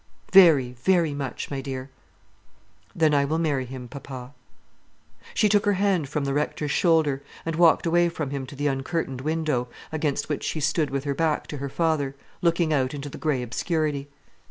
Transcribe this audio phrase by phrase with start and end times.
[0.33, 1.91] "Very, very much, my dear."
[2.95, 4.33] "Then I will marry him, papa."
[5.35, 8.65] She took her hand from the Rector's shoulder, and walked away from him to the
[8.67, 13.09] uncurtained window, against which she stood with her back to her father, looking out into
[13.09, 14.07] the grey obscurity.